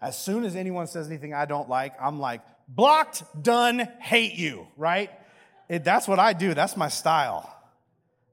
[0.02, 4.68] as soon as anyone says anything I don't like, I'm like, blocked, done, hate you,
[4.76, 5.10] right?
[5.70, 6.54] It, that's what I do.
[6.54, 7.50] That's my style.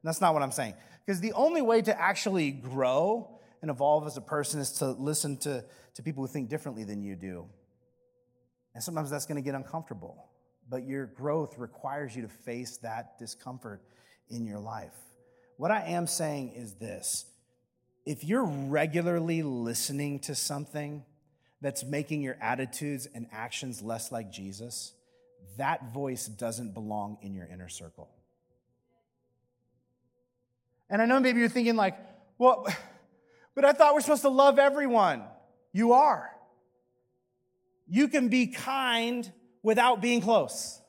[0.02, 0.74] That's not what I'm saying.
[1.06, 5.36] Because the only way to actually grow and evolve as a person is to listen
[5.38, 7.46] to, to people who think differently than you do.
[8.74, 10.26] And sometimes that's going to get uncomfortable.
[10.68, 13.80] But your growth requires you to face that discomfort
[14.28, 14.94] in your life.
[15.60, 17.26] What I am saying is this
[18.06, 21.04] if you're regularly listening to something
[21.60, 24.94] that's making your attitudes and actions less like Jesus,
[25.58, 28.08] that voice doesn't belong in your inner circle.
[30.88, 31.98] And I know maybe you're thinking, like,
[32.38, 32.66] well,
[33.54, 35.24] but I thought we're supposed to love everyone.
[35.74, 36.30] You are.
[37.86, 39.30] You can be kind
[39.62, 40.80] without being close.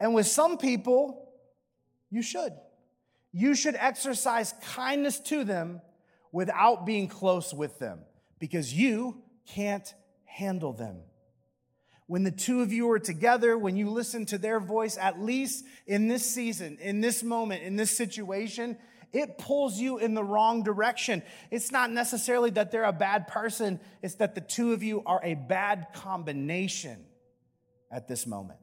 [0.00, 1.23] And with some people,
[2.14, 2.52] you should.
[3.32, 5.80] You should exercise kindness to them
[6.32, 8.00] without being close with them
[8.38, 9.92] because you can't
[10.24, 11.02] handle them
[12.06, 15.64] when the two of you are together, when you listen to their voice, at least
[15.86, 18.76] in this season, in this moment, in this situation,
[19.12, 21.22] it pulls you in the wrong direction.
[21.50, 25.20] It's not necessarily that they're a bad person, it's that the two of you are
[25.22, 27.04] a bad combination
[27.90, 28.58] at this moment.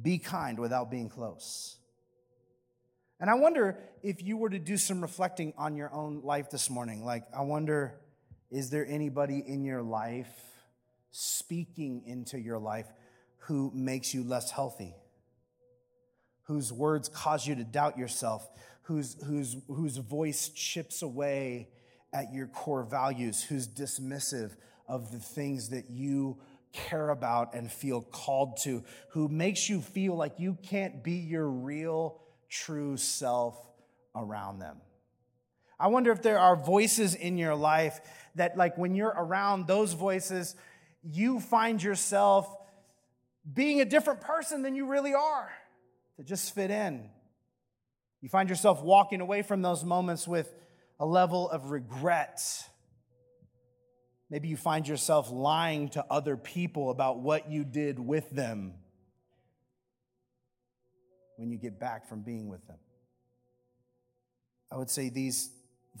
[0.00, 1.76] Be kind without being close.
[3.20, 6.70] And I wonder if you were to do some reflecting on your own life this
[6.70, 7.04] morning.
[7.04, 7.94] Like, I wonder
[8.50, 10.28] is there anybody in your life
[11.10, 12.86] speaking into your life
[13.38, 14.94] who makes you less healthy?
[16.42, 18.46] Whose words cause you to doubt yourself?
[18.82, 21.68] Whose, whose, whose voice chips away
[22.12, 23.42] at your core values?
[23.42, 26.38] Who's dismissive of the things that you
[26.72, 28.84] care about and feel called to?
[29.10, 33.56] Who makes you feel like you can't be your real, true self
[34.14, 34.78] around them?
[35.78, 38.00] I wonder if there are voices in your life
[38.36, 40.54] that, like, when you're around those voices,
[41.02, 42.48] you find yourself
[43.52, 45.50] being a different person than you really are
[46.16, 47.10] to just fit in.
[48.20, 50.54] You find yourself walking away from those moments with
[51.00, 52.40] a level of regret.
[54.32, 58.72] Maybe you find yourself lying to other people about what you did with them
[61.36, 62.78] when you get back from being with them.
[64.70, 65.50] I would say these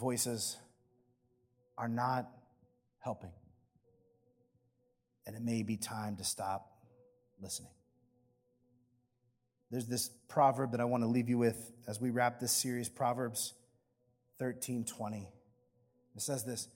[0.00, 0.56] voices
[1.76, 2.26] are not
[3.00, 3.32] helping.
[5.26, 6.72] And it may be time to stop
[7.38, 7.72] listening.
[9.70, 12.88] There's this proverb that I want to leave you with as we wrap this series,
[12.88, 13.52] Proverbs
[14.40, 15.28] 13:20.
[16.16, 16.68] It says this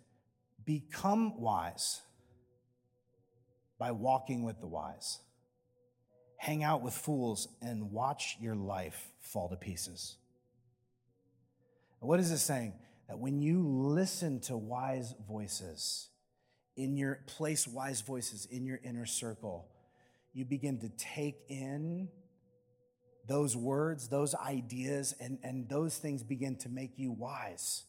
[0.66, 2.02] Become wise
[3.78, 5.20] by walking with the wise.
[6.36, 10.16] Hang out with fools and watch your life fall to pieces.
[12.00, 12.74] What is it saying?
[13.08, 16.10] That when you listen to wise voices,
[16.76, 19.68] in your place wise voices in your inner circle,
[20.34, 22.08] you begin to take in
[23.26, 27.84] those words, those ideas, and, and those things begin to make you wise.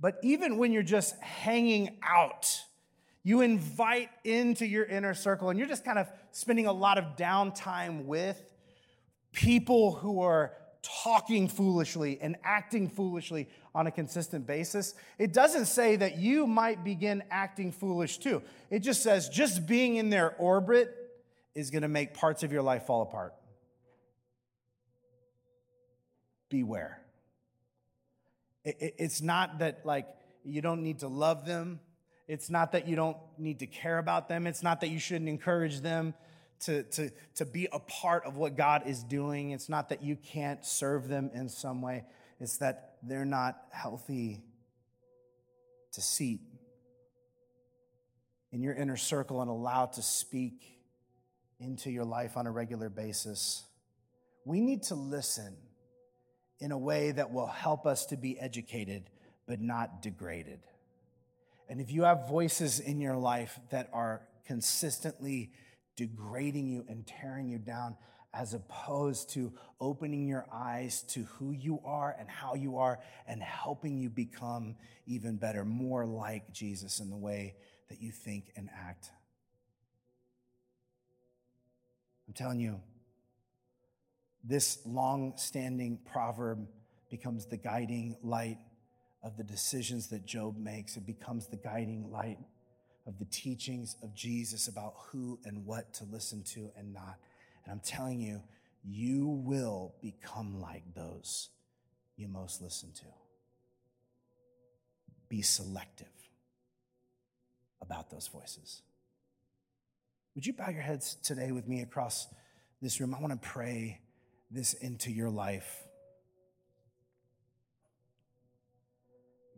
[0.00, 2.62] But even when you're just hanging out,
[3.22, 7.16] you invite into your inner circle and you're just kind of spending a lot of
[7.16, 8.42] downtime with
[9.32, 15.96] people who are talking foolishly and acting foolishly on a consistent basis, it doesn't say
[15.96, 18.42] that you might begin acting foolish too.
[18.70, 20.94] It just says just being in their orbit
[21.54, 23.34] is going to make parts of your life fall apart.
[26.48, 26.99] Beware.
[28.64, 30.06] It's not that, like,
[30.44, 31.80] you don't need to love them.
[32.28, 34.46] It's not that you don't need to care about them.
[34.46, 36.14] It's not that you shouldn't encourage them
[36.60, 39.50] to, to, to be a part of what God is doing.
[39.50, 42.04] It's not that you can't serve them in some way.
[42.38, 44.42] It's that they're not healthy
[45.92, 46.40] to seat
[48.52, 50.78] in your inner circle and allowed to speak
[51.58, 53.64] into your life on a regular basis.
[54.44, 55.56] We need to listen
[56.60, 59.10] in a way that will help us to be educated
[59.46, 60.60] but not degraded.
[61.68, 65.52] And if you have voices in your life that are consistently
[65.96, 67.96] degrading you and tearing you down,
[68.32, 73.42] as opposed to opening your eyes to who you are and how you are and
[73.42, 77.54] helping you become even better, more like Jesus in the way
[77.88, 79.10] that you think and act.
[82.28, 82.80] I'm telling you,
[84.44, 86.66] this long standing proverb
[87.10, 88.58] becomes the guiding light
[89.22, 90.96] of the decisions that Job makes.
[90.96, 92.38] It becomes the guiding light
[93.06, 97.16] of the teachings of Jesus about who and what to listen to and not.
[97.64, 98.42] And I'm telling you,
[98.84, 101.50] you will become like those
[102.16, 103.04] you most listen to.
[105.28, 106.06] Be selective
[107.82, 108.82] about those voices.
[110.34, 112.26] Would you bow your heads today with me across
[112.80, 113.14] this room?
[113.14, 114.00] I want to pray
[114.50, 115.84] this into your life.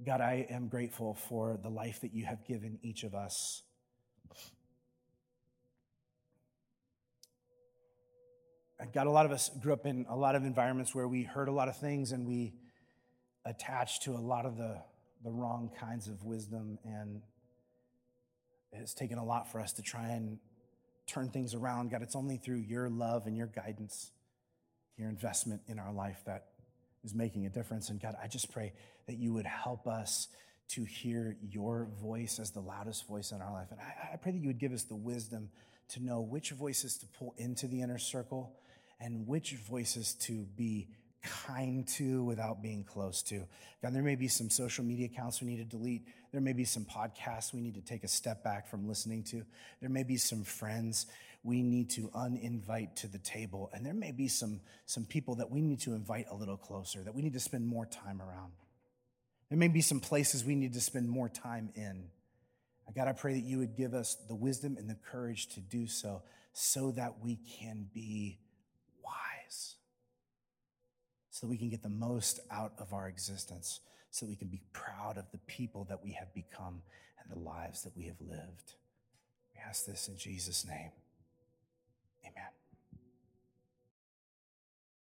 [0.04, 3.62] God, I am grateful for the life that you have given each of us.
[8.92, 11.46] God, a lot of us grew up in a lot of environments where we heard
[11.46, 12.52] a lot of things and we
[13.44, 14.76] attached to a lot of the,
[15.22, 16.78] the wrong kinds of wisdom.
[16.84, 17.22] And
[18.72, 20.38] it's taken a lot for us to try and
[21.06, 21.92] turn things around.
[21.92, 24.10] God, it's only through your love and your guidance,
[24.96, 26.46] your investment in our life that
[27.04, 27.90] is making a difference.
[27.90, 28.72] And God, I just pray
[29.06, 30.28] that you would help us
[30.68, 33.68] to hear your voice as the loudest voice in our life.
[33.70, 35.50] And I, I, pray that you would give us the wisdom
[35.90, 38.54] to know which voices to pull into the inner circle
[39.00, 40.88] and which voices to be
[41.22, 43.44] kind to without being close to.
[43.82, 46.06] God, there may be some social media accounts we need to delete.
[46.32, 49.44] There may be some podcasts we need to take a step back from listening to.
[49.80, 51.06] There may be some friends
[51.42, 53.70] we need to uninvite to the table.
[53.72, 57.02] And there may be some, some people that we need to invite a little closer,
[57.02, 58.52] that we need to spend more time around.
[59.48, 62.04] There may be some places we need to spend more time in.
[62.94, 65.86] God, I pray that you would give us the wisdom and the courage to do
[65.86, 66.22] so,
[66.52, 68.38] so that we can be
[69.02, 69.76] wise,
[71.30, 73.80] so that we can get the most out of our existence,
[74.10, 76.82] so that we can be proud of the people that we have become
[77.22, 78.74] and the lives that we have lived.
[79.54, 80.90] We ask this in Jesus' name.
[82.26, 82.61] Amen.